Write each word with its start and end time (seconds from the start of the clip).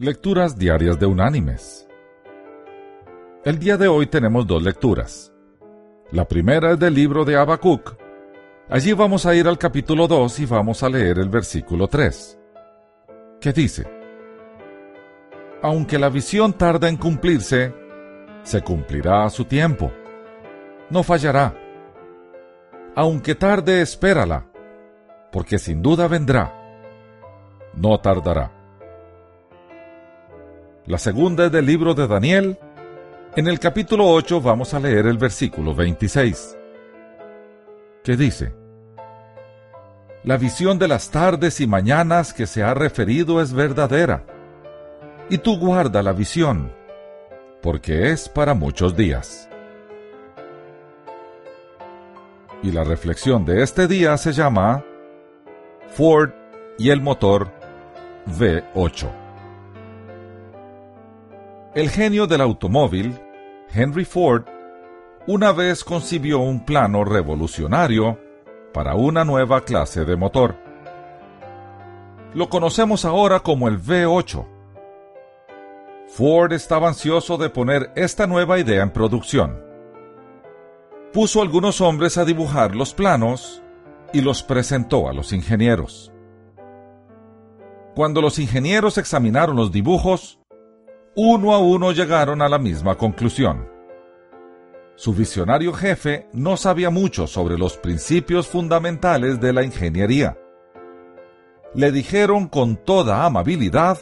Lecturas 0.00 0.56
Diarias 0.56 0.96
de 1.00 1.06
Unánimes. 1.06 1.88
El 3.44 3.58
día 3.58 3.76
de 3.76 3.88
hoy 3.88 4.06
tenemos 4.06 4.46
dos 4.46 4.62
lecturas. 4.62 5.32
La 6.12 6.24
primera 6.24 6.70
es 6.70 6.78
del 6.78 6.94
libro 6.94 7.24
de 7.24 7.34
Habacuc. 7.34 7.96
Allí 8.68 8.92
vamos 8.92 9.26
a 9.26 9.34
ir 9.34 9.48
al 9.48 9.58
capítulo 9.58 10.06
2 10.06 10.38
y 10.38 10.46
vamos 10.46 10.84
a 10.84 10.88
leer 10.88 11.18
el 11.18 11.28
versículo 11.28 11.88
3, 11.88 12.38
que 13.40 13.52
dice, 13.52 13.90
Aunque 15.62 15.98
la 15.98 16.10
visión 16.10 16.52
tarda 16.52 16.88
en 16.88 16.96
cumplirse, 16.96 17.74
se 18.44 18.62
cumplirá 18.62 19.24
a 19.24 19.30
su 19.30 19.46
tiempo. 19.46 19.90
No 20.90 21.02
fallará. 21.02 21.56
Aunque 22.94 23.34
tarde, 23.34 23.80
espérala, 23.80 24.46
porque 25.32 25.58
sin 25.58 25.82
duda 25.82 26.06
vendrá. 26.06 26.54
No 27.74 27.98
tardará. 27.98 28.57
La 30.88 30.96
segunda 30.96 31.44
es 31.44 31.52
del 31.52 31.66
libro 31.66 31.92
de 31.92 32.06
Daniel. 32.06 32.58
En 33.36 33.46
el 33.46 33.60
capítulo 33.60 34.08
8 34.08 34.40
vamos 34.40 34.72
a 34.72 34.80
leer 34.80 35.06
el 35.06 35.18
versículo 35.18 35.74
26, 35.74 36.56
que 38.02 38.16
dice, 38.16 38.54
La 40.24 40.38
visión 40.38 40.78
de 40.78 40.88
las 40.88 41.10
tardes 41.10 41.60
y 41.60 41.66
mañanas 41.66 42.32
que 42.32 42.46
se 42.46 42.62
ha 42.62 42.72
referido 42.72 43.42
es 43.42 43.52
verdadera, 43.52 44.24
y 45.28 45.36
tú 45.36 45.58
guarda 45.58 46.02
la 46.02 46.14
visión, 46.14 46.72
porque 47.60 48.10
es 48.10 48.30
para 48.30 48.54
muchos 48.54 48.96
días. 48.96 49.46
Y 52.62 52.72
la 52.72 52.84
reflexión 52.84 53.44
de 53.44 53.62
este 53.62 53.88
día 53.88 54.16
se 54.16 54.32
llama 54.32 54.82
Ford 55.90 56.30
y 56.78 56.88
el 56.88 57.02
motor 57.02 57.52
V8. 58.38 59.27
El 61.78 61.90
genio 61.90 62.26
del 62.26 62.40
automóvil, 62.40 63.20
Henry 63.72 64.04
Ford, 64.04 64.42
una 65.28 65.52
vez 65.52 65.84
concibió 65.84 66.40
un 66.40 66.64
plano 66.64 67.04
revolucionario 67.04 68.18
para 68.74 68.96
una 68.96 69.24
nueva 69.24 69.60
clase 69.60 70.04
de 70.04 70.16
motor. 70.16 70.56
Lo 72.34 72.48
conocemos 72.48 73.04
ahora 73.04 73.38
como 73.38 73.68
el 73.68 73.80
V8. 73.80 74.44
Ford 76.08 76.52
estaba 76.52 76.88
ansioso 76.88 77.36
de 77.36 77.48
poner 77.48 77.92
esta 77.94 78.26
nueva 78.26 78.58
idea 78.58 78.82
en 78.82 78.90
producción. 78.90 79.62
Puso 81.12 81.42
algunos 81.42 81.80
hombres 81.80 82.18
a 82.18 82.24
dibujar 82.24 82.74
los 82.74 82.92
planos 82.92 83.62
y 84.12 84.20
los 84.20 84.42
presentó 84.42 85.08
a 85.08 85.12
los 85.12 85.32
ingenieros. 85.32 86.12
Cuando 87.94 88.20
los 88.20 88.40
ingenieros 88.40 88.98
examinaron 88.98 89.54
los 89.54 89.70
dibujos, 89.70 90.40
uno 91.20 91.52
a 91.52 91.58
uno 91.58 91.90
llegaron 91.90 92.42
a 92.42 92.48
la 92.48 92.60
misma 92.60 92.94
conclusión. 92.94 93.68
Su 94.94 95.12
visionario 95.12 95.72
jefe 95.72 96.28
no 96.32 96.56
sabía 96.56 96.90
mucho 96.90 97.26
sobre 97.26 97.58
los 97.58 97.76
principios 97.76 98.46
fundamentales 98.46 99.40
de 99.40 99.52
la 99.52 99.64
ingeniería. 99.64 100.38
Le 101.74 101.90
dijeron 101.90 102.46
con 102.46 102.76
toda 102.76 103.24
amabilidad 103.26 103.98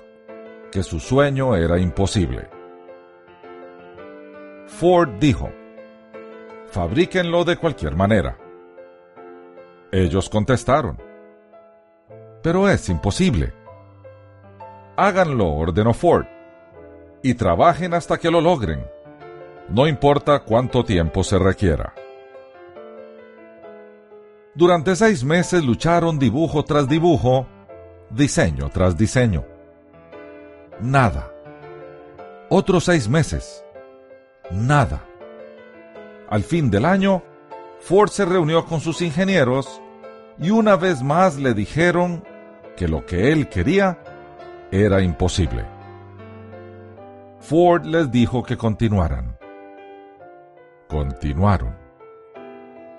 que 0.71 0.83
su 0.83 1.01
sueño 1.01 1.57
era 1.57 1.79
imposible. 1.79 2.51
Ford 4.67 5.09
dijo, 5.19 5.49
fabríquenlo 6.67 7.45
de 7.45 7.57
cualquier 7.57 7.97
manera. 7.97 8.37
Ellos 9.91 10.29
contestaron, 10.29 10.99
pero 12.43 12.69
es 12.69 12.91
imposible. 12.91 13.55
Háganlo, 14.99 15.51
ordenó 15.55 15.95
Ford 15.95 16.27
y 17.23 17.35
trabajen 17.35 17.95
hasta 17.95 18.19
que 18.19 18.31
lo 18.31 18.41
logren, 18.41 18.85
no 19.69 19.87
importa 19.87 20.41
cuánto 20.41 20.85
tiempo 20.85 21.25
se 21.25 21.39
requiera. 21.39 21.95
Durante 24.55 24.97
seis 24.97 25.23
meses 25.23 25.65
lucharon 25.65 26.19
dibujo 26.19 26.65
tras 26.65 26.89
dibujo, 26.89 27.47
diseño 28.11 28.71
tras 28.71 28.97
diseño. 28.97 29.45
Nada. 30.81 31.31
Otros 32.49 32.85
seis 32.85 33.09
meses. 33.09 33.63
Nada. 34.51 35.05
Al 36.31 36.43
fin 36.43 36.71
del 36.71 36.85
año, 36.85 37.23
Ford 37.81 38.09
se 38.09 38.25
reunió 38.25 38.65
con 38.65 38.81
sus 38.81 39.03
ingenieros 39.03 39.81
y 40.39 40.51
una 40.51 40.77
vez 40.77 41.03
más 41.03 41.37
le 41.37 41.55
dijeron 41.55 42.25
que 42.77 42.89
lo 42.89 43.05
que 43.05 43.33
él 43.33 43.49
quería 43.49 43.99
era 44.71 45.03
imposible. 45.03 45.76
Ford 47.49 47.85
les 47.85 48.11
dijo 48.11 48.43
que 48.43 48.57
continuaran. 48.57 49.39
Continuaron. 50.89 51.77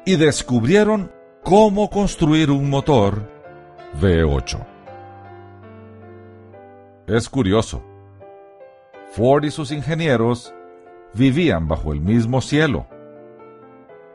Y 0.06 0.16
descubrieron 0.16 1.12
cómo 1.44 1.90
construir 1.90 2.50
un 2.50 2.70
motor 2.70 3.30
V8. 4.00 4.66
Es 7.08 7.28
curioso. 7.28 7.84
Ford 9.12 9.44
y 9.44 9.52
sus 9.52 9.74
ingenieros 9.74 10.54
vivían 11.14 11.68
bajo 11.68 11.92
el 11.92 12.00
mismo 12.00 12.40
cielo, 12.40 12.88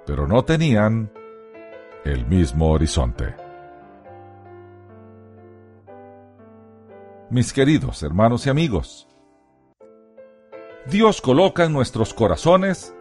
pero 0.06 0.26
no 0.26 0.46
tenían 0.46 1.12
el 2.06 2.24
mismo 2.24 2.70
horizonte. 2.70 3.34
Mis 7.28 7.52
queridos 7.52 8.02
hermanos 8.02 8.46
y 8.46 8.50
amigos, 8.50 9.11
Dios 10.86 11.20
coloca 11.20 11.64
en 11.64 11.72
nuestros 11.72 12.12
corazones 12.12 12.94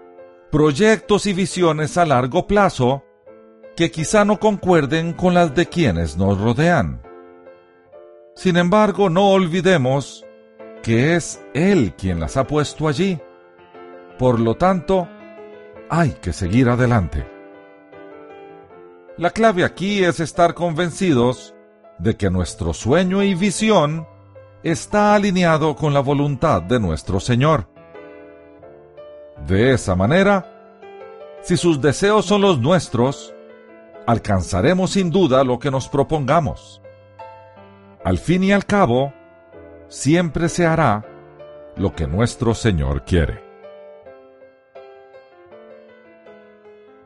proyectos 0.52 1.26
y 1.26 1.34
visiones 1.34 1.98
a 1.98 2.06
largo 2.06 2.46
plazo 2.46 3.04
que 3.76 3.90
quizá 3.90 4.26
no 4.26 4.38
concuerden 4.40 5.14
con 5.14 5.34
las 5.34 5.56
de 5.56 5.66
quienes 5.66 6.18
nos 6.18 6.40
rodean. 6.40 7.02
Sin 8.36 8.58
embargo, 8.58 9.10
no 9.10 9.30
olvidemos 9.30 10.26
que 10.84 11.16
es 11.16 11.42
Él 11.54 11.94
quien 11.98 12.20
las 12.20 12.36
ha 12.36 12.46
puesto 12.46 12.88
allí. 12.88 13.20
Por 14.20 14.40
lo 14.40 14.56
tanto, 14.56 15.08
hay 15.90 16.12
que 16.12 16.34
seguir 16.34 16.70
adelante. 16.70 17.26
La 19.18 19.30
clave 19.30 19.64
aquí 19.64 20.04
es 20.04 20.20
estar 20.20 20.54
convencidos 20.54 21.56
de 21.98 22.18
que 22.18 22.30
nuestro 22.30 22.74
sueño 22.74 23.24
y 23.24 23.36
visión 23.36 24.08
está 24.64 25.16
alineado 25.16 25.76
con 25.76 25.94
la 25.94 26.02
voluntad 26.02 26.62
de 26.62 26.80
nuestro 26.80 27.20
Señor. 27.20 27.71
De 29.48 29.74
esa 29.74 29.96
manera, 29.96 30.46
si 31.42 31.58
sus 31.58 31.82
deseos 31.82 32.26
son 32.26 32.42
los 32.42 32.60
nuestros, 32.60 33.34
alcanzaremos 34.06 34.92
sin 34.92 35.10
duda 35.10 35.44
lo 35.44 35.60
que 35.60 35.72
nos 35.72 35.90
propongamos. 35.90 36.82
Al 38.04 38.18
fin 38.18 38.44
y 38.44 38.52
al 38.52 38.66
cabo, 38.66 39.14
siempre 39.88 40.50
se 40.50 40.66
hará 40.66 41.06
lo 41.76 41.94
que 41.94 42.08
nuestro 42.08 42.54
Señor 42.54 43.04
quiere. 43.04 43.44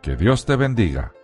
Que 0.01 0.15
Dios 0.15 0.45
te 0.45 0.55
bendiga. 0.55 1.14